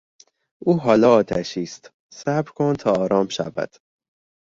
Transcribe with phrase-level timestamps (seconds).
[0.65, 3.69] او حالا آتشی است، صبر کن تا آرام شود.